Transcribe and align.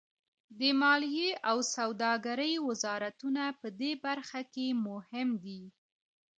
د 0.59 0.61
مالیې 0.81 1.29
او 1.49 1.57
سوداګرۍ 1.75 2.53
وزارتونه 2.67 3.43
پدې 3.61 3.91
برخه 4.05 4.41
کې 4.53 4.67
مهم 4.87 5.29
دي 5.43 5.61